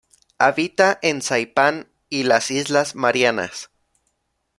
Habita 0.39 0.97
en 1.03 1.21
Saipan 1.21 1.87
y 2.09 2.23
las 2.23 2.49
islas 2.49 2.95
Marianas. 2.95 3.69